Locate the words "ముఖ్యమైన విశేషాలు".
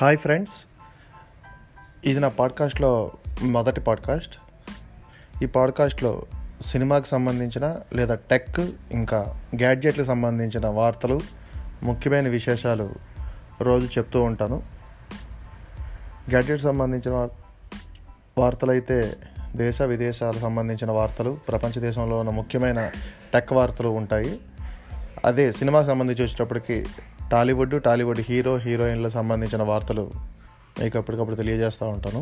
11.82-12.94